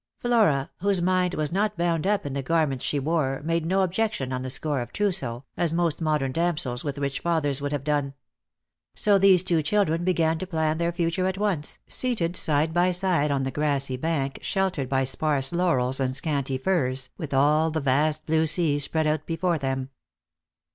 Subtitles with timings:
[0.17, 4.33] Flora, whose mind was not bound up in the garments she wore, made no objection
[4.33, 8.15] on the score of trousseau, as most modern damsels with rich fathers would have done.
[8.95, 13.29] So these two children began to plan their future at once, seated side by side
[13.29, 18.25] on the grassy bank sheltered by sparse laurels and scanty tirs, with all the vast
[18.25, 19.91] blue sea spread out before them.